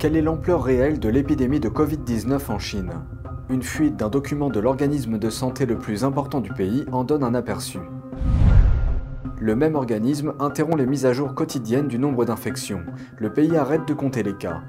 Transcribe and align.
Quelle 0.00 0.16
est 0.16 0.22
l'ampleur 0.22 0.64
réelle 0.64 0.98
de 0.98 1.10
l'épidémie 1.10 1.60
de 1.60 1.68
Covid-19 1.68 2.50
en 2.50 2.58
Chine? 2.58 2.90
Une 3.50 3.62
fuite 3.62 3.96
d'un 3.96 4.08
document 4.08 4.48
de 4.48 4.58
l'organisme 4.58 5.18
de 5.18 5.28
santé 5.28 5.66
le 5.66 5.76
plus 5.76 6.04
important 6.04 6.40
du 6.40 6.50
pays 6.54 6.86
en 6.90 7.04
donne 7.04 7.22
un 7.22 7.34
aperçu. 7.34 7.80
Le 9.38 9.54
même 9.54 9.74
organisme 9.74 10.32
interrompt 10.40 10.78
les 10.78 10.86
mises 10.86 11.04
à 11.04 11.12
jour 11.12 11.34
quotidiennes 11.34 11.86
du 11.86 11.98
nombre 11.98 12.24
d'infections. 12.24 12.80
Le 13.18 13.30
pays 13.30 13.58
arrête 13.58 13.86
de 13.86 13.92
compter 13.92 14.22
les 14.22 14.32
cas. 14.32 14.62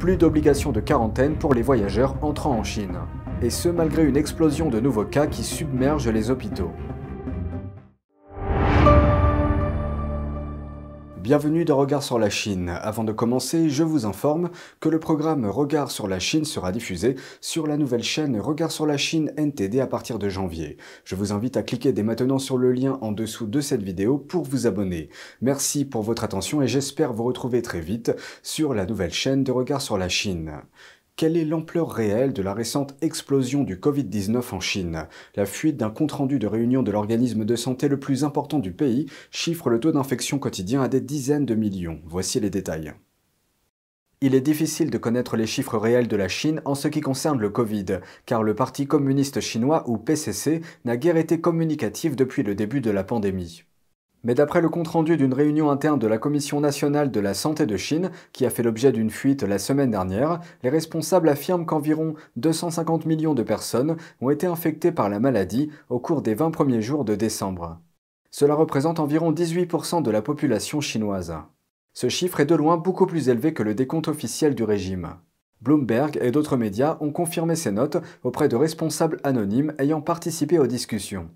Plus 0.00 0.16
d'obligation 0.16 0.72
de 0.72 0.80
quarantaine 0.80 1.36
pour 1.36 1.54
les 1.54 1.62
voyageurs 1.62 2.16
entrant 2.22 2.58
en 2.58 2.64
Chine. 2.64 2.98
Et 3.40 3.50
ce 3.50 3.68
malgré 3.68 4.02
une 4.02 4.16
explosion 4.16 4.68
de 4.68 4.80
nouveaux 4.80 5.04
cas 5.04 5.28
qui 5.28 5.44
submergent 5.44 6.10
les 6.10 6.28
hôpitaux. 6.28 6.72
Bienvenue 11.22 11.64
dans 11.64 11.76
Regard 11.76 12.02
sur 12.02 12.18
la 12.18 12.30
Chine. 12.30 12.68
Avant 12.68 13.04
de 13.04 13.12
commencer, 13.12 13.70
je 13.70 13.84
vous 13.84 14.06
informe 14.06 14.50
que 14.80 14.88
le 14.88 14.98
programme 14.98 15.46
Regard 15.46 15.92
sur 15.92 16.08
la 16.08 16.18
Chine 16.18 16.44
sera 16.44 16.72
diffusé 16.72 17.14
sur 17.40 17.68
la 17.68 17.76
nouvelle 17.76 18.02
chaîne 18.02 18.40
Regard 18.40 18.72
sur 18.72 18.86
la 18.86 18.96
Chine 18.96 19.32
NTD 19.36 19.78
à 19.78 19.86
partir 19.86 20.18
de 20.18 20.28
janvier. 20.28 20.78
Je 21.04 21.14
vous 21.14 21.32
invite 21.32 21.56
à 21.56 21.62
cliquer 21.62 21.92
dès 21.92 22.02
maintenant 22.02 22.40
sur 22.40 22.58
le 22.58 22.72
lien 22.72 22.98
en 23.02 23.12
dessous 23.12 23.46
de 23.46 23.60
cette 23.60 23.84
vidéo 23.84 24.18
pour 24.18 24.42
vous 24.42 24.66
abonner. 24.66 25.10
Merci 25.40 25.84
pour 25.84 26.02
votre 26.02 26.24
attention 26.24 26.60
et 26.60 26.66
j'espère 26.66 27.12
vous 27.12 27.22
retrouver 27.22 27.62
très 27.62 27.80
vite 27.80 28.10
sur 28.42 28.74
la 28.74 28.84
nouvelle 28.84 29.12
chaîne 29.12 29.44
de 29.44 29.52
Regard 29.52 29.80
sur 29.80 29.98
la 29.98 30.08
Chine. 30.08 30.62
Quelle 31.16 31.36
est 31.36 31.44
l'ampleur 31.44 31.90
réelle 31.90 32.32
de 32.32 32.42
la 32.42 32.54
récente 32.54 32.96
explosion 33.02 33.64
du 33.64 33.76
Covid-19 33.76 34.54
en 34.54 34.60
Chine? 34.60 35.06
La 35.36 35.46
fuite 35.46 35.76
d'un 35.76 35.90
compte-rendu 35.90 36.38
de 36.38 36.46
réunion 36.46 36.82
de 36.82 36.90
l'organisme 36.90 37.44
de 37.44 37.54
santé 37.54 37.86
le 37.88 38.00
plus 38.00 38.24
important 38.24 38.58
du 38.58 38.72
pays 38.72 39.06
chiffre 39.30 39.68
le 39.68 39.78
taux 39.78 39.92
d'infection 39.92 40.38
quotidien 40.38 40.82
à 40.82 40.88
des 40.88 41.00
dizaines 41.00 41.46
de 41.46 41.54
millions. 41.54 42.00
Voici 42.06 42.40
les 42.40 42.50
détails. 42.50 42.94
Il 44.22 44.34
est 44.34 44.40
difficile 44.40 44.90
de 44.90 44.98
connaître 44.98 45.36
les 45.36 45.46
chiffres 45.46 45.78
réels 45.78 46.08
de 46.08 46.16
la 46.16 46.28
Chine 46.28 46.62
en 46.64 46.74
ce 46.74 46.88
qui 46.88 47.00
concerne 47.00 47.40
le 47.40 47.50
Covid, 47.50 48.00
car 48.24 48.42
le 48.42 48.54
Parti 48.54 48.86
communiste 48.86 49.40
chinois 49.40 49.88
ou 49.88 49.98
PCC 49.98 50.62
n'a 50.84 50.96
guère 50.96 51.16
été 51.16 51.40
communicatif 51.40 52.16
depuis 52.16 52.42
le 52.42 52.54
début 52.54 52.80
de 52.80 52.90
la 52.90 53.04
pandémie. 53.04 53.64
Mais 54.24 54.34
d'après 54.34 54.60
le 54.60 54.68
compte-rendu 54.68 55.16
d'une 55.16 55.34
réunion 55.34 55.70
interne 55.70 55.98
de 55.98 56.06
la 56.06 56.18
Commission 56.18 56.60
nationale 56.60 57.10
de 57.10 57.20
la 57.20 57.34
santé 57.34 57.66
de 57.66 57.76
Chine, 57.76 58.10
qui 58.32 58.46
a 58.46 58.50
fait 58.50 58.62
l'objet 58.62 58.92
d'une 58.92 59.10
fuite 59.10 59.42
la 59.42 59.58
semaine 59.58 59.90
dernière, 59.90 60.40
les 60.62 60.70
responsables 60.70 61.28
affirment 61.28 61.66
qu'environ 61.66 62.14
250 62.36 63.04
millions 63.06 63.34
de 63.34 63.42
personnes 63.42 63.96
ont 64.20 64.30
été 64.30 64.46
infectées 64.46 64.92
par 64.92 65.08
la 65.08 65.18
maladie 65.18 65.70
au 65.88 65.98
cours 65.98 66.22
des 66.22 66.34
20 66.34 66.52
premiers 66.52 66.82
jours 66.82 67.04
de 67.04 67.16
décembre. 67.16 67.80
Cela 68.30 68.54
représente 68.54 69.00
environ 69.00 69.32
18% 69.32 70.02
de 70.02 70.10
la 70.10 70.22
population 70.22 70.80
chinoise. 70.80 71.34
Ce 71.92 72.08
chiffre 72.08 72.40
est 72.40 72.46
de 72.46 72.54
loin 72.54 72.78
beaucoup 72.78 73.06
plus 73.06 73.28
élevé 73.28 73.52
que 73.52 73.62
le 73.62 73.74
décompte 73.74 74.08
officiel 74.08 74.54
du 74.54 74.62
régime. 74.62 75.16
Bloomberg 75.60 76.18
et 76.20 76.30
d'autres 76.30 76.56
médias 76.56 76.96
ont 77.00 77.12
confirmé 77.12 77.54
ces 77.54 77.70
notes 77.70 77.98
auprès 78.24 78.48
de 78.48 78.56
responsables 78.56 79.20
anonymes 79.22 79.74
ayant 79.78 80.00
participé 80.00 80.58
aux 80.58 80.66
discussions. 80.66 81.28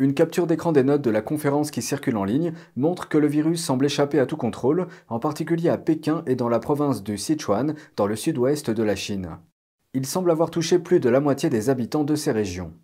Une 0.00 0.14
capture 0.14 0.46
d'écran 0.46 0.70
des 0.70 0.84
notes 0.84 1.02
de 1.02 1.10
la 1.10 1.22
conférence 1.22 1.72
qui 1.72 1.82
circule 1.82 2.16
en 2.16 2.24
ligne 2.24 2.52
montre 2.76 3.08
que 3.08 3.18
le 3.18 3.26
virus 3.26 3.64
semble 3.64 3.86
échapper 3.86 4.20
à 4.20 4.26
tout 4.26 4.36
contrôle, 4.36 4.86
en 5.08 5.18
particulier 5.18 5.70
à 5.70 5.76
Pékin 5.76 6.22
et 6.26 6.36
dans 6.36 6.48
la 6.48 6.60
province 6.60 7.02
du 7.02 7.18
Sichuan, 7.18 7.74
dans 7.96 8.06
le 8.06 8.14
sud-ouest 8.14 8.70
de 8.70 8.82
la 8.84 8.94
Chine. 8.94 9.38
Il 9.94 10.06
semble 10.06 10.30
avoir 10.30 10.50
touché 10.50 10.78
plus 10.78 11.00
de 11.00 11.08
la 11.08 11.18
moitié 11.18 11.50
des 11.50 11.68
habitants 11.68 12.04
de 12.04 12.14
ces 12.14 12.30
régions. 12.30 12.74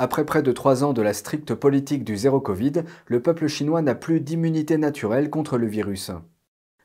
Après 0.00 0.26
près 0.26 0.42
de 0.42 0.50
trois 0.50 0.82
ans 0.82 0.92
de 0.92 1.02
la 1.02 1.14
stricte 1.14 1.54
politique 1.54 2.02
du 2.02 2.16
zéro 2.16 2.40
Covid, 2.40 2.82
le 3.06 3.22
peuple 3.22 3.46
chinois 3.46 3.80
n'a 3.80 3.94
plus 3.94 4.20
d'immunité 4.20 4.76
naturelle 4.76 5.30
contre 5.30 5.58
le 5.58 5.68
virus. 5.68 6.10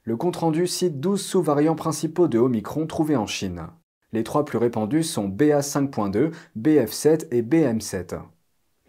Le 0.03 0.15
compte-rendu 0.15 0.67
cite 0.67 0.99
12 0.99 1.19
sous-variants 1.19 1.75
principaux 1.75 2.27
de 2.27 2.37
Omicron 2.37 2.85
trouvés 2.85 3.17
en 3.17 3.25
Chine. 3.25 3.65
Les 4.13 4.23
trois 4.23 4.45
plus 4.45 4.59
répandus 4.59 5.03
sont 5.03 5.27
BA5.2, 5.27 6.31
BF7 6.55 7.27
et 7.31 7.41
BM7. 7.41 8.19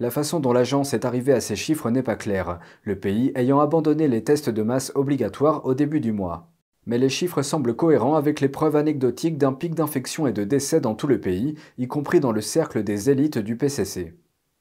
La 0.03 0.11
façon 0.11 0.41
dont 0.41 0.53
l'agence 0.53 0.94
est 0.94 1.04
arrivée 1.04 1.32
à 1.32 1.41
ces 1.41 1.54
chiffres 1.54 1.88
n'est 1.88 2.03
pas 2.03 2.16
claire, 2.16 2.59
le 2.82 2.99
pays 2.99 3.31
ayant 3.37 3.60
abandonné 3.60 4.09
les 4.09 4.25
tests 4.25 4.50
de 4.50 4.65
masse 4.65 4.91
obligatoires 4.97 5.65
au 5.65 5.75
début 5.75 6.00
du 6.00 6.10
mois. 6.10 6.50
Mais 6.87 6.99
les 6.99 7.09
chiffres 7.09 7.43
semblent 7.43 7.77
cohérents 7.77 8.16
avec 8.16 8.41
les 8.41 8.49
preuves 8.49 8.75
anecdotiques 8.75 9.38
d'un 9.38 9.53
pic 9.53 9.77
d'infection 9.77 10.27
et 10.27 10.32
de 10.32 10.43
décès 10.43 10.81
dans 10.81 10.97
tout 10.97 11.06
le 11.06 11.21
pays, 11.21 11.54
y 11.78 11.87
compris 11.87 12.19
dans 12.19 12.32
le 12.32 12.41
cercle 12.41 12.82
des 12.82 13.10
élites 13.10 13.38
du 13.38 13.56
PCC. 13.56 14.16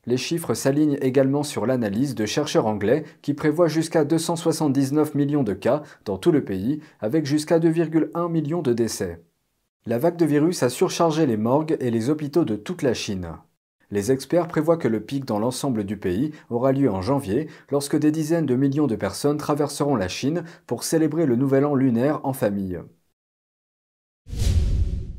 Les 0.05 0.17
chiffres 0.17 0.53
s'alignent 0.53 0.99
également 1.01 1.41
sur 1.41 1.65
l'analyse 1.65 2.13
de 2.13 2.27
chercheurs 2.27 2.67
anglais 2.67 3.03
qui 3.23 3.33
prévoient 3.33 3.67
jusqu'à 3.67 4.05
279 4.05 5.15
millions 5.15 5.41
de 5.41 5.53
cas 5.53 5.81
dans 6.05 6.19
tout 6.19 6.31
le 6.31 6.43
pays, 6.43 6.81
avec 6.99 7.25
jusqu'à 7.25 7.57
2,1 7.57 8.29
millions 8.29 8.61
de 8.61 8.73
décès. 8.73 9.23
La 9.87 9.97
vague 9.97 10.17
de 10.17 10.25
virus 10.25 10.61
a 10.61 10.69
surchargé 10.69 11.25
les 11.25 11.37
morgues 11.37 11.77
et 11.79 11.89
les 11.89 12.11
hôpitaux 12.11 12.45
de 12.45 12.55
toute 12.55 12.83
la 12.83 12.93
Chine. 12.93 13.37
Les 13.91 14.11
experts 14.11 14.47
prévoient 14.47 14.77
que 14.77 14.87
le 14.87 15.01
pic 15.01 15.25
dans 15.25 15.37
l'ensemble 15.37 15.83
du 15.83 15.97
pays 15.97 16.31
aura 16.49 16.71
lieu 16.71 16.89
en 16.89 17.01
janvier, 17.01 17.49
lorsque 17.69 17.97
des 17.97 18.11
dizaines 18.11 18.45
de 18.45 18.55
millions 18.55 18.87
de 18.87 18.95
personnes 18.95 19.37
traverseront 19.37 19.97
la 19.97 20.07
Chine 20.07 20.45
pour 20.65 20.85
célébrer 20.85 21.25
le 21.25 21.35
nouvel 21.35 21.65
an 21.65 21.75
lunaire 21.75 22.21
en 22.23 22.31
famille. 22.31 22.79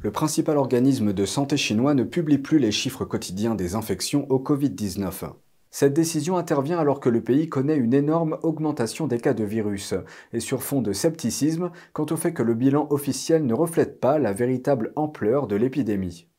Le 0.01 0.11
principal 0.11 0.57
organisme 0.57 1.13
de 1.13 1.25
santé 1.27 1.57
chinois 1.57 1.95
ne 1.95 2.03
publie 2.03 2.39
plus 2.39 2.59
les 2.59 2.73
chiffres 2.73 3.05
quotidiens 3.05 3.55
des 3.55 3.75
infections 3.75 4.27
au 4.31 4.39
Covid-19. 4.39 5.33
Cette 5.71 5.95
décision 5.95 6.37
intervient 6.37 6.79
alors 6.79 6.99
que 6.99 7.09
le 7.09 7.23
pays 7.23 7.49
connaît 7.49 7.77
une 7.77 7.95
énorme 7.95 8.39
augmentation 8.43 9.07
des 9.07 9.21
cas 9.21 9.33
de 9.33 9.45
virus, 9.45 9.95
et 10.33 10.41
sur 10.41 10.63
fond 10.63 10.83
de 10.83 10.93
scepticisme 10.93 11.71
quant 11.93 12.07
au 12.11 12.17
fait 12.17 12.33
que 12.33 12.43
le 12.43 12.55
bilan 12.55 12.87
officiel 12.91 13.47
ne 13.47 13.55
reflète 13.55 14.01
pas 14.01 14.19
la 14.19 14.33
véritable 14.33 14.93
ampleur 14.97 15.47
de 15.47 15.57
l'épidémie. 15.57 16.32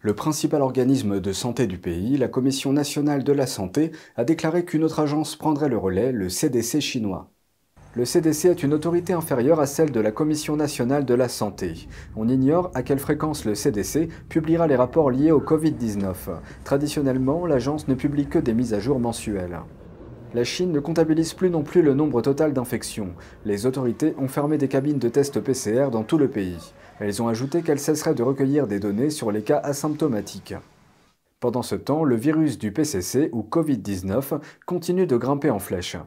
Le 0.00 0.14
principal 0.14 0.60
organisme 0.60 1.20
de 1.20 1.32
santé 1.32 1.66
du 1.66 1.78
pays, 1.78 2.18
la 2.18 2.28
Commission 2.28 2.70
nationale 2.70 3.24
de 3.24 3.32
la 3.32 3.46
santé, 3.46 3.92
a 4.16 4.24
déclaré 4.24 4.66
qu'une 4.66 4.84
autre 4.84 5.00
agence 5.00 5.36
prendrait 5.36 5.70
le 5.70 5.78
relais, 5.78 6.12
le 6.12 6.28
CDC 6.28 6.80
chinois. 6.80 7.30
Le 7.94 8.04
CDC 8.04 8.44
est 8.50 8.62
une 8.62 8.74
autorité 8.74 9.14
inférieure 9.14 9.58
à 9.58 9.64
celle 9.64 9.90
de 9.90 10.00
la 10.00 10.12
Commission 10.12 10.54
nationale 10.54 11.06
de 11.06 11.14
la 11.14 11.30
santé. 11.30 11.88
On 12.14 12.28
ignore 12.28 12.70
à 12.74 12.82
quelle 12.82 12.98
fréquence 12.98 13.46
le 13.46 13.54
CDC 13.54 14.10
publiera 14.28 14.66
les 14.66 14.76
rapports 14.76 15.10
liés 15.10 15.32
au 15.32 15.40
Covid-19. 15.40 16.14
Traditionnellement, 16.62 17.46
l'agence 17.46 17.88
ne 17.88 17.94
publie 17.94 18.26
que 18.26 18.38
des 18.38 18.52
mises 18.52 18.74
à 18.74 18.80
jour 18.80 19.00
mensuelles. 19.00 19.60
La 20.34 20.44
Chine 20.44 20.72
ne 20.72 20.80
comptabilise 20.80 21.32
plus 21.32 21.48
non 21.48 21.62
plus 21.62 21.80
le 21.80 21.94
nombre 21.94 22.20
total 22.20 22.52
d'infections. 22.52 23.14
Les 23.46 23.64
autorités 23.64 24.14
ont 24.18 24.28
fermé 24.28 24.58
des 24.58 24.68
cabines 24.68 24.98
de 24.98 25.08
tests 25.08 25.40
PCR 25.40 25.88
dans 25.90 26.02
tout 26.02 26.18
le 26.18 26.28
pays. 26.28 26.74
Elles 26.98 27.22
ont 27.22 27.28
ajouté 27.28 27.62
qu'elles 27.62 27.78
cesseraient 27.78 28.14
de 28.14 28.22
recueillir 28.22 28.66
des 28.66 28.80
données 28.80 29.10
sur 29.10 29.30
les 29.30 29.42
cas 29.42 29.58
asymptomatiques. 29.58 30.54
Pendant 31.40 31.62
ce 31.62 31.74
temps, 31.74 32.04
le 32.04 32.16
virus 32.16 32.58
du 32.58 32.72
PCC 32.72 33.28
ou 33.32 33.42
Covid-19 33.42 34.40
continue 34.64 35.06
de 35.06 35.16
grimper 35.16 35.50
en 35.50 35.58
flèche. 35.58 35.98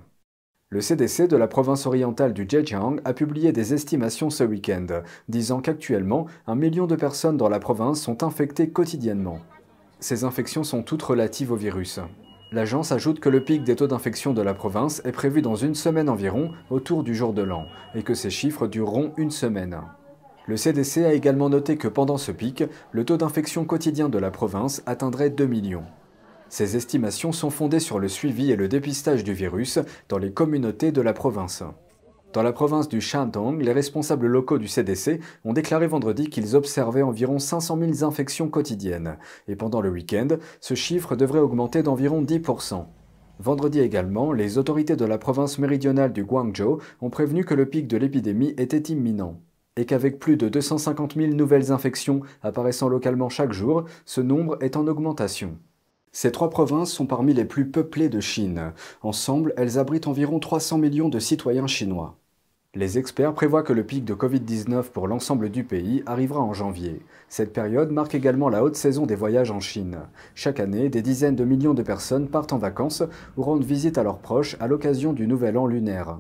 Le 0.72 0.82
CDC 0.82 1.28
de 1.28 1.38
la 1.38 1.48
province 1.48 1.86
orientale 1.86 2.34
du 2.34 2.48
Zhejiang 2.50 2.98
a 3.06 3.14
publié 3.14 3.52
des 3.52 3.74
estimations 3.74 4.30
ce 4.30 4.44
week-end, 4.44 4.88
disant 5.28 5.62
qu'actuellement, 5.62 6.26
un 6.48 6.56
million 6.56 6.88
de 6.88 6.96
personnes 6.96 7.38
dans 7.38 7.50
la 7.50 7.60
province 7.60 8.02
sont 8.02 8.24
infectées 8.24 8.70
quotidiennement. 8.70 9.40
Ces 10.00 10.24
infections 10.24 10.64
sont 10.64 10.82
toutes 10.82 11.04
relatives 11.04 11.52
au 11.52 11.56
virus. 11.56 12.00
L'agence 12.52 12.92
ajoute 12.92 13.20
que 13.20 13.30
le 13.30 13.44
pic 13.44 13.64
des 13.64 13.76
taux 13.76 13.88
d'infection 13.88 14.34
de 14.34 14.42
la 14.42 14.56
province 14.56 15.04
est 15.06 15.12
prévu 15.12 15.44
dans 15.44 15.56
une 15.56 15.76
semaine 15.76 16.10
environ, 16.10 16.52
autour 16.72 17.04
du 17.04 17.14
jour 17.14 17.34
de 17.34 17.44
l'an, 17.44 17.66
et 17.94 18.02
que 18.02 18.16
ces 18.16 18.32
chiffres 18.32 18.68
dureront 18.68 19.14
une 19.18 19.32
semaine. 19.32 19.80
Le 20.48 20.58
CDC 20.58 21.06
a 21.06 21.14
également 21.14 21.50
noté 21.50 21.78
que 21.78 21.88
pendant 21.88 22.18
ce 22.18 22.32
pic, 22.32 22.64
le 22.92 23.06
taux 23.06 23.18
d'infection 23.18 23.66
quotidien 23.66 24.10
de 24.10 24.18
la 24.18 24.32
province 24.32 24.82
atteindrait 24.86 25.30
2 25.30 25.46
millions. 25.46 25.86
Ces 26.50 26.76
estimations 26.76 27.32
sont 27.32 27.52
fondées 27.52 27.80
sur 27.80 28.00
le 28.00 28.08
suivi 28.08 28.52
et 28.52 28.56
le 28.56 28.68
dépistage 28.68 29.24
du 29.24 29.34
virus 29.34 29.78
dans 30.08 30.18
les 30.18 30.32
communautés 30.32 30.92
de 30.92 31.02
la 31.02 31.14
province. 31.14 31.64
Dans 32.34 32.44
la 32.44 32.54
province 32.54 32.90
du 32.90 33.02
Shandong, 33.02 33.62
les 33.62 33.72
responsables 33.72 34.28
locaux 34.28 34.60
du 34.60 34.68
CDC 34.68 35.20
ont 35.46 35.54
déclaré 35.54 35.88
vendredi 35.88 36.30
qu'ils 36.30 36.56
observaient 36.56 37.02
environ 37.02 37.40
500 37.40 37.78
000 37.80 38.04
infections 38.08 38.50
quotidiennes, 38.50 39.18
et 39.48 39.56
pendant 39.56 39.82
le 39.82 39.90
week-end, 39.90 40.28
ce 40.62 40.76
chiffre 40.76 41.16
devrait 41.16 41.40
augmenter 41.40 41.82
d'environ 41.82 42.22
10%. 42.22 42.86
Vendredi 43.40 43.80
également, 43.80 44.32
les 44.32 44.58
autorités 44.58 44.96
de 44.96 45.06
la 45.06 45.18
province 45.18 45.58
méridionale 45.60 46.14
du 46.14 46.24
Guangzhou 46.24 46.80
ont 47.02 47.10
prévenu 47.10 47.46
que 47.46 47.56
le 47.56 47.68
pic 47.68 47.88
de 47.88 47.98
l'épidémie 47.98 48.54
était 48.58 48.92
imminent, 48.94 49.40
et 49.80 49.86
qu'avec 49.86 50.20
plus 50.20 50.36
de 50.36 50.50
250 50.50 51.16
000 51.16 51.34
nouvelles 51.34 51.72
infections 51.72 52.20
apparaissant 52.44 52.90
localement 52.90 53.30
chaque 53.30 53.54
jour, 53.54 53.86
ce 54.06 54.20
nombre 54.20 54.58
est 54.60 54.76
en 54.76 54.86
augmentation. 54.88 55.58
Ces 56.12 56.34
trois 56.34 56.50
provinces 56.50 56.92
sont 56.92 57.06
parmi 57.06 57.34
les 57.34 57.46
plus 57.46 57.70
peuplées 57.70 58.10
de 58.10 58.20
Chine. 58.20 58.74
Ensemble, 59.04 59.54
elles 59.56 59.80
abritent 59.80 60.08
environ 60.08 60.40
300 60.40 60.80
millions 60.80 61.08
de 61.08 61.20
citoyens 61.20 61.68
chinois. 61.68 62.18
Les 62.76 62.98
experts 62.98 63.34
prévoient 63.34 63.64
que 63.64 63.72
le 63.72 63.86
pic 63.86 64.04
de 64.04 64.14
Covid-19 64.14 64.90
pour 64.92 65.08
l'ensemble 65.08 65.50
du 65.50 65.64
pays 65.64 66.04
arrivera 66.06 66.42
en 66.42 66.54
janvier. 66.54 67.02
Cette 67.30 67.54
période 67.54 67.92
marque 67.92 68.16
également 68.16 68.50
la 68.50 68.66
haute 68.66 68.76
saison 68.76 69.06
des 69.06 69.16
voyages 69.16 69.50
en 69.50 69.62
Chine. 69.62 70.00
Chaque 70.36 70.60
année, 70.60 70.90
des 70.90 71.02
dizaines 71.02 71.38
de 71.38 71.46
millions 71.46 71.74
de 71.74 71.84
personnes 71.84 72.28
partent 72.28 72.52
en 72.52 72.58
vacances 72.58 73.04
ou 73.38 73.44
rendent 73.44 73.64
visite 73.64 73.98
à 73.98 74.04
leurs 74.04 74.20
proches 74.20 74.58
à 74.60 74.68
l'occasion 74.68 75.14
du 75.14 75.26
Nouvel 75.26 75.58
An 75.58 75.68
lunaire. 75.68 76.20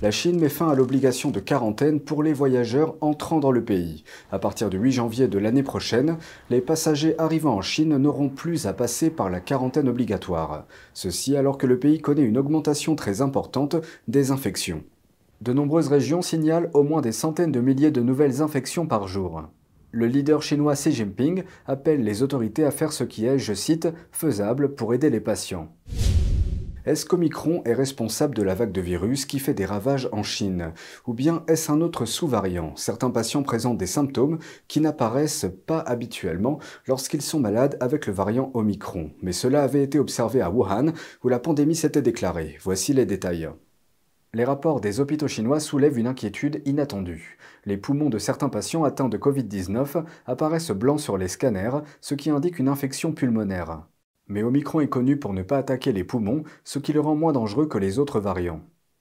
La 0.00 0.12
Chine 0.12 0.38
met 0.38 0.48
fin 0.48 0.68
à 0.68 0.76
l'obligation 0.76 1.32
de 1.32 1.40
quarantaine 1.40 1.98
pour 1.98 2.22
les 2.22 2.32
voyageurs 2.32 2.94
entrant 3.00 3.40
dans 3.40 3.50
le 3.50 3.64
pays. 3.64 4.04
À 4.30 4.38
partir 4.38 4.70
du 4.70 4.78
8 4.78 4.92
janvier 4.92 5.26
de 5.26 5.38
l'année 5.38 5.64
prochaine, 5.64 6.18
les 6.50 6.60
passagers 6.60 7.18
arrivant 7.18 7.56
en 7.56 7.62
Chine 7.62 7.96
n'auront 7.96 8.28
plus 8.28 8.66
à 8.66 8.72
passer 8.72 9.10
par 9.10 9.28
la 9.28 9.40
quarantaine 9.40 9.88
obligatoire. 9.88 10.66
Ceci 10.94 11.36
alors 11.36 11.58
que 11.58 11.66
le 11.66 11.80
pays 11.80 12.00
connaît 12.00 12.22
une 12.22 12.38
augmentation 12.38 12.94
très 12.94 13.22
importante 13.22 13.74
des 14.06 14.30
infections. 14.30 14.84
De 15.40 15.52
nombreuses 15.52 15.88
régions 15.88 16.22
signalent 16.22 16.70
au 16.74 16.84
moins 16.84 17.00
des 17.00 17.10
centaines 17.10 17.52
de 17.52 17.60
milliers 17.60 17.90
de 17.90 18.00
nouvelles 18.00 18.40
infections 18.40 18.86
par 18.86 19.08
jour. 19.08 19.42
Le 19.90 20.06
leader 20.06 20.42
chinois 20.42 20.74
Xi 20.74 20.92
Jinping 20.92 21.42
appelle 21.66 22.04
les 22.04 22.22
autorités 22.22 22.64
à 22.64 22.70
faire 22.70 22.92
ce 22.92 23.02
qui 23.02 23.26
est, 23.26 23.40
je 23.40 23.52
cite, 23.52 23.88
faisable 24.12 24.76
pour 24.76 24.94
aider 24.94 25.10
les 25.10 25.20
patients. 25.20 25.72
Est-ce 26.88 27.04
qu'Omicron 27.04 27.60
est 27.66 27.74
responsable 27.74 28.34
de 28.34 28.42
la 28.42 28.54
vague 28.54 28.72
de 28.72 28.80
virus 28.80 29.26
qui 29.26 29.40
fait 29.40 29.52
des 29.52 29.66
ravages 29.66 30.08
en 30.10 30.22
Chine 30.22 30.72
Ou 31.06 31.12
bien 31.12 31.44
est-ce 31.46 31.70
un 31.70 31.82
autre 31.82 32.06
sous-variant? 32.06 32.74
Certains 32.76 33.10
patients 33.10 33.42
présentent 33.42 33.76
des 33.76 33.86
symptômes 33.86 34.38
qui 34.68 34.80
n'apparaissent 34.80 35.44
pas 35.66 35.80
habituellement 35.80 36.58
lorsqu'ils 36.86 37.20
sont 37.20 37.40
malades 37.40 37.76
avec 37.80 38.06
le 38.06 38.14
variant 38.14 38.50
Omicron. 38.54 39.10
Mais 39.20 39.32
cela 39.32 39.64
avait 39.64 39.82
été 39.82 39.98
observé 39.98 40.40
à 40.40 40.50
Wuhan 40.50 40.94
où 41.22 41.28
la 41.28 41.38
pandémie 41.38 41.76
s'était 41.76 42.00
déclarée. 42.00 42.56
Voici 42.62 42.94
les 42.94 43.04
détails. 43.04 43.50
Les 44.32 44.44
rapports 44.44 44.80
des 44.80 44.98
hôpitaux 44.98 45.28
chinois 45.28 45.60
soulèvent 45.60 45.98
une 45.98 46.06
inquiétude 46.06 46.62
inattendue. 46.64 47.36
Les 47.66 47.76
poumons 47.76 48.08
de 48.08 48.16
certains 48.16 48.48
patients 48.48 48.84
atteints 48.84 49.10
de 49.10 49.18
Covid-19 49.18 50.04
apparaissent 50.24 50.70
blancs 50.70 51.00
sur 51.00 51.18
les 51.18 51.28
scanners, 51.28 51.82
ce 52.00 52.14
qui 52.14 52.30
indique 52.30 52.58
une 52.58 52.68
infection 52.68 53.12
pulmonaire. 53.12 53.82
Mais 54.28 54.42
Omicron 54.42 54.80
est 54.80 54.88
connu 54.88 55.16
pour 55.16 55.32
ne 55.32 55.42
pas 55.42 55.58
attaquer 55.58 55.92
les 55.92 56.04
poumons, 56.04 56.44
ce 56.64 56.78
qui 56.78 56.92
le 56.92 57.00
rend 57.00 57.14
moins 57.14 57.32
dangereux 57.32 57.66
que 57.66 57.78
les 57.78 57.98
autres 57.98 58.20
variants. 58.20 58.60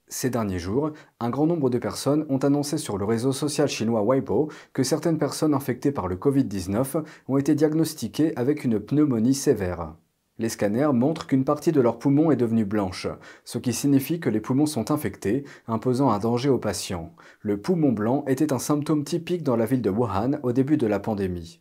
Ces 0.10 0.30
derniers 0.30 0.60
jours, 0.60 0.92
un 1.20 1.30
grand 1.30 1.46
nombre 1.46 1.70
de 1.70 1.78
personnes 1.78 2.26
ont 2.30 2.38
annoncé 2.38 2.78
sur 2.78 2.98
le 2.98 3.04
réseau 3.04 3.34
social 3.34 3.68
chinois 3.68 4.06
Weibo 4.06 4.50
que 4.72 4.84
certaines 4.84 5.18
personnes 5.18 5.54
infectées 5.54 5.92
par 5.92 6.08
le 6.08 6.16
Covid-19 6.16 7.04
ont 7.28 7.38
été 7.38 7.56
diagnostiquées 7.56 8.32
avec 8.38 8.64
une 8.64 8.80
pneumonie 8.80 9.34
sévère. 9.34 9.96
Les 10.40 10.48
scanners 10.48 10.94
montrent 10.94 11.28
qu'une 11.28 11.44
partie 11.44 11.74
de 11.74 11.82
leurs 11.82 12.00
poumons 12.00 12.32
est 12.32 12.38
devenue 12.38 12.64
blanche, 12.64 13.08
ce 13.44 13.58
qui 13.58 13.74
signifie 13.74 14.22
que 14.22 14.30
les 14.30 14.40
poumons 14.40 14.68
sont 14.68 14.92
infectés, 14.92 15.44
imposant 15.68 16.10
un 16.10 16.20
danger 16.20 16.50
aux 16.50 16.60
patients. 16.60 17.14
Le 17.42 17.60
poumon 17.60 17.92
blanc 17.92 18.24
était 18.28 18.54
un 18.54 18.60
symptôme 18.60 19.04
typique 19.04 19.44
dans 19.44 19.58
la 19.58 19.66
ville 19.66 19.82
de 19.82 19.90
Wuhan 19.90 20.40
au 20.44 20.54
début 20.54 20.78
de 20.78 20.88
la 20.88 21.00
pandémie. 21.00 21.60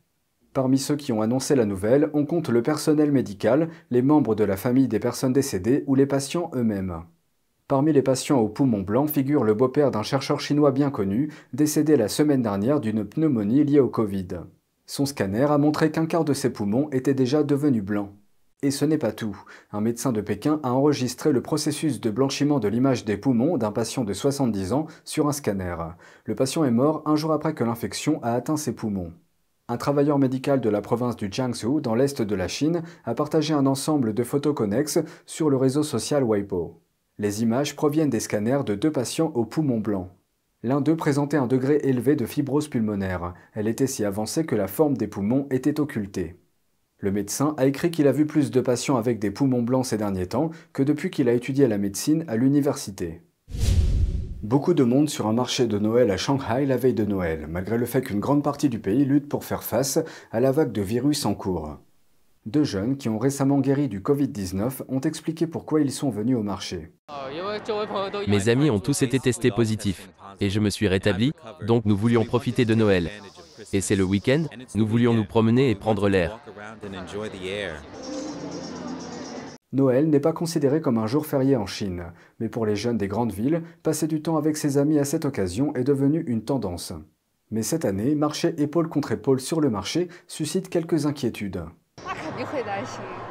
Parmi 0.56 0.78
ceux 0.78 0.96
qui 0.96 1.12
ont 1.12 1.20
annoncé 1.20 1.54
la 1.54 1.66
nouvelle, 1.66 2.08
on 2.14 2.24
compte 2.24 2.48
le 2.48 2.62
personnel 2.62 3.12
médical, 3.12 3.68
les 3.90 4.00
membres 4.00 4.34
de 4.34 4.42
la 4.42 4.56
famille 4.56 4.88
des 4.88 4.98
personnes 4.98 5.34
décédées 5.34 5.84
ou 5.86 5.94
les 5.94 6.06
patients 6.06 6.50
eux-mêmes. 6.54 7.02
Parmi 7.68 7.92
les 7.92 8.00
patients 8.00 8.38
au 8.38 8.48
poumon 8.48 8.80
blanc 8.80 9.06
figure 9.06 9.44
le 9.44 9.52
beau-père 9.52 9.90
d'un 9.90 10.02
chercheur 10.02 10.40
chinois 10.40 10.70
bien 10.70 10.90
connu, 10.90 11.30
décédé 11.52 11.98
la 11.98 12.08
semaine 12.08 12.40
dernière 12.40 12.80
d'une 12.80 13.04
pneumonie 13.04 13.64
liée 13.64 13.80
au 13.80 13.90
Covid. 13.90 14.28
Son 14.86 15.04
scanner 15.04 15.42
a 15.42 15.58
montré 15.58 15.90
qu'un 15.90 16.06
quart 16.06 16.24
de 16.24 16.32
ses 16.32 16.48
poumons 16.48 16.88
était 16.90 17.12
déjà 17.12 17.42
devenu 17.42 17.82
blanc. 17.82 18.14
Et 18.62 18.70
ce 18.70 18.86
n'est 18.86 18.96
pas 18.96 19.12
tout. 19.12 19.36
Un 19.72 19.82
médecin 19.82 20.10
de 20.10 20.22
Pékin 20.22 20.60
a 20.62 20.72
enregistré 20.72 21.32
le 21.32 21.42
processus 21.42 22.00
de 22.00 22.10
blanchiment 22.10 22.60
de 22.60 22.68
l'image 22.68 23.04
des 23.04 23.18
poumons 23.18 23.58
d'un 23.58 23.72
patient 23.72 24.04
de 24.04 24.14
70 24.14 24.72
ans 24.72 24.86
sur 25.04 25.28
un 25.28 25.32
scanner. 25.32 25.76
Le 26.24 26.34
patient 26.34 26.64
est 26.64 26.70
mort 26.70 27.02
un 27.04 27.14
jour 27.14 27.32
après 27.32 27.52
que 27.52 27.62
l'infection 27.62 28.22
a 28.22 28.32
atteint 28.32 28.56
ses 28.56 28.74
poumons. 28.74 29.12
Un 29.68 29.78
travailleur 29.78 30.20
médical 30.20 30.60
de 30.60 30.68
la 30.68 30.80
province 30.80 31.16
du 31.16 31.26
Jiangsu, 31.28 31.80
dans 31.80 31.96
l'est 31.96 32.22
de 32.22 32.34
la 32.36 32.46
Chine, 32.46 32.84
a 33.04 33.14
partagé 33.16 33.52
un 33.52 33.66
ensemble 33.66 34.14
de 34.14 34.22
photos 34.22 34.54
connexes 34.54 35.00
sur 35.26 35.50
le 35.50 35.56
réseau 35.56 35.82
social 35.82 36.22
Weibo. 36.22 36.80
Les 37.18 37.42
images 37.42 37.74
proviennent 37.74 38.10
des 38.10 38.20
scanners 38.20 38.62
de 38.64 38.76
deux 38.76 38.92
patients 38.92 39.32
au 39.34 39.44
poumon 39.44 39.80
blanc. 39.80 40.10
L'un 40.62 40.80
d'eux 40.80 40.94
présentait 40.94 41.36
un 41.36 41.48
degré 41.48 41.80
élevé 41.82 42.14
de 42.14 42.26
fibrose 42.26 42.68
pulmonaire. 42.68 43.34
Elle 43.54 43.66
était 43.66 43.88
si 43.88 44.04
avancée 44.04 44.46
que 44.46 44.54
la 44.54 44.68
forme 44.68 44.96
des 44.96 45.08
poumons 45.08 45.48
était 45.50 45.80
occultée. 45.80 46.36
Le 46.98 47.10
médecin 47.10 47.56
a 47.58 47.66
écrit 47.66 47.90
qu'il 47.90 48.06
a 48.06 48.12
vu 48.12 48.24
plus 48.24 48.52
de 48.52 48.60
patients 48.60 48.96
avec 48.96 49.18
des 49.18 49.32
poumons 49.32 49.62
blancs 49.62 49.86
ces 49.86 49.98
derniers 49.98 50.28
temps 50.28 50.50
que 50.72 50.84
depuis 50.84 51.10
qu'il 51.10 51.28
a 51.28 51.32
étudié 51.32 51.66
la 51.66 51.78
médecine 51.78 52.24
à 52.28 52.36
l'université. 52.36 53.25
Beaucoup 54.46 54.74
de 54.74 54.84
monde 54.84 55.10
sur 55.10 55.26
un 55.26 55.32
marché 55.32 55.66
de 55.66 55.76
Noël 55.76 56.08
à 56.12 56.16
Shanghai 56.16 56.66
la 56.66 56.76
veille 56.76 56.94
de 56.94 57.04
Noël, 57.04 57.48
malgré 57.48 57.76
le 57.76 57.84
fait 57.84 58.00
qu'une 58.00 58.20
grande 58.20 58.44
partie 58.44 58.68
du 58.68 58.78
pays 58.78 59.04
lutte 59.04 59.28
pour 59.28 59.44
faire 59.44 59.64
face 59.64 59.98
à 60.30 60.38
la 60.38 60.52
vague 60.52 60.70
de 60.70 60.82
virus 60.82 61.26
en 61.26 61.34
cours. 61.34 61.78
Deux 62.44 62.62
jeunes 62.62 62.96
qui 62.96 63.08
ont 63.08 63.18
récemment 63.18 63.58
guéri 63.58 63.88
du 63.88 63.98
Covid-19 63.98 64.82
ont 64.86 65.00
expliqué 65.00 65.48
pourquoi 65.48 65.80
ils 65.80 65.90
sont 65.90 66.10
venus 66.10 66.36
au 66.36 66.44
marché. 66.44 66.92
Mes 68.28 68.48
amis 68.48 68.70
ont 68.70 68.78
tous 68.78 69.02
été 69.02 69.18
testés 69.18 69.50
positifs, 69.50 70.10
et 70.38 70.48
je 70.48 70.60
me 70.60 70.70
suis 70.70 70.86
rétabli, 70.86 71.32
donc 71.66 71.84
nous 71.84 71.96
voulions 71.96 72.24
profiter 72.24 72.64
de 72.64 72.76
Noël. 72.76 73.10
Et 73.72 73.80
c'est 73.80 73.96
le 73.96 74.04
week-end, 74.04 74.44
nous 74.76 74.86
voulions 74.86 75.12
nous 75.12 75.24
promener 75.24 75.70
et 75.70 75.74
prendre 75.74 76.08
l'air. 76.08 76.38
Noël 79.72 80.08
n'est 80.08 80.20
pas 80.20 80.32
considéré 80.32 80.80
comme 80.80 80.98
un 80.98 81.08
jour 81.08 81.26
férié 81.26 81.56
en 81.56 81.66
Chine, 81.66 82.12
mais 82.38 82.48
pour 82.48 82.66
les 82.66 82.76
jeunes 82.76 82.98
des 82.98 83.08
grandes 83.08 83.32
villes, 83.32 83.62
passer 83.82 84.06
du 84.06 84.22
temps 84.22 84.36
avec 84.36 84.56
ses 84.56 84.78
amis 84.78 84.98
à 84.98 85.04
cette 85.04 85.24
occasion 85.24 85.74
est 85.74 85.84
devenu 85.84 86.22
une 86.28 86.44
tendance. 86.44 86.92
Mais 87.50 87.62
cette 87.62 87.84
année, 87.84 88.14
marcher 88.14 88.54
épaule 88.62 88.88
contre 88.88 89.12
épaule 89.12 89.40
sur 89.40 89.60
le 89.60 89.68
marché 89.68 90.08
suscite 90.28 90.68
quelques 90.68 91.06
inquiétudes. 91.06 91.64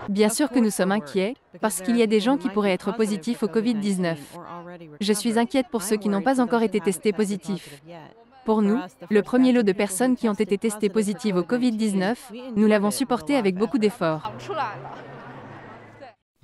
Bien 0.10 0.30
sûr 0.30 0.50
que 0.50 0.60
nous 0.60 0.70
sommes 0.72 0.92
inquiets, 0.92 1.36
parce 1.62 1.82
qu'il 1.82 1.96
y 1.96 2.02
a 2.02 2.08
des 2.08 2.20
gens 2.20 2.38
qui 2.38 2.50
pourraient 2.50 2.74
être 2.74 2.94
positifs 2.96 3.44
au 3.44 3.48
Covid-19. 3.48 4.18
Je 5.00 5.14
suis 5.14 5.40
inquiète 5.40 5.68
pour 5.72 5.84
ceux 5.84 5.96
qui 5.96 6.10
n'ont 6.10 6.22
pas 6.22 6.42
encore 6.42 6.64
été 6.64 6.81
testés 6.81 7.14
positifs. 7.14 7.81
Pour 8.44 8.62
nous, 8.62 8.80
le 9.10 9.22
premier 9.22 9.52
lot 9.54 9.64
de 9.64 9.72
personnes 9.72 10.16
qui 10.16 10.28
ont 10.28 10.34
été 10.34 10.58
testées 10.58 10.90
positives 10.90 11.38
au 11.38 11.44
Covid-19, 11.44 12.16
nous 12.56 12.68
l'avons 12.68 12.92
supporté 12.92 13.36
avec 13.36 13.56
beaucoup 13.56 13.80
d'efforts. 13.80 14.31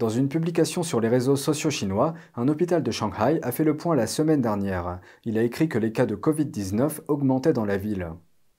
Dans 0.02 0.10
une 0.10 0.30
publication 0.30 0.82
sur 0.82 1.00
les 1.00 1.10
réseaux 1.10 1.36
sociaux 1.36 1.70
chinois, 1.70 2.16
un 2.36 2.48
hôpital 2.48 2.82
de 2.82 2.90
Shanghai 2.90 3.38
a 3.44 3.52
fait 3.52 3.64
le 3.64 3.78
point 3.78 3.96
la 3.96 4.08
semaine 4.08 4.42
dernière. 4.42 5.00
Il 5.26 5.38
a 5.38 5.44
écrit 5.44 5.70
que 5.70 5.78
les 5.78 5.92
cas 5.92 6.08
de 6.08 6.16
Covid-19 6.16 7.02
augmentaient 7.08 7.54
dans 7.54 7.66
la 7.66 7.78
ville 7.78 8.08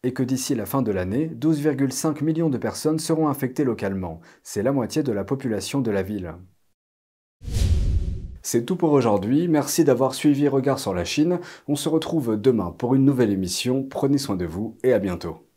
et 0.04 0.12
que 0.12 0.22
d'ici 0.22 0.54
la 0.54 0.66
fin 0.66 0.82
de 0.82 0.92
l'année, 0.92 1.32
12,5 1.36 2.22
millions 2.22 2.48
de 2.48 2.58
personnes 2.58 3.00
seront 3.00 3.26
infectées 3.26 3.64
localement. 3.64 4.20
C'est 4.44 4.62
la 4.62 4.70
moitié 4.70 5.02
de 5.02 5.10
la 5.10 5.24
population 5.24 5.80
de 5.80 5.90
la 5.90 6.04
ville. 6.04 6.32
C'est 8.42 8.64
tout 8.64 8.76
pour 8.76 8.92
aujourd'hui, 8.92 9.48
merci 9.48 9.82
d'avoir 9.82 10.14
suivi 10.14 10.46
Regard 10.46 10.78
sur 10.78 10.94
la 10.94 11.04
Chine. 11.04 11.40
On 11.66 11.74
se 11.74 11.88
retrouve 11.88 12.40
demain 12.40 12.70
pour 12.70 12.94
une 12.94 13.04
nouvelle 13.04 13.32
émission, 13.32 13.82
prenez 13.82 14.18
soin 14.18 14.36
de 14.36 14.46
vous 14.46 14.76
et 14.84 14.92
à 14.92 15.00
bientôt. 15.00 15.51